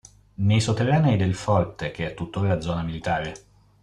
[0.47, 3.35] Nei sotterranei del forte, che è tuttora zona militare.